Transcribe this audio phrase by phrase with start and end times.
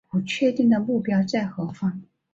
[0.09, 2.01] 不确定的目标在何方